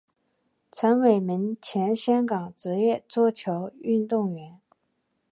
[0.71, 4.59] 陈伟明前香港职业桌球运动员。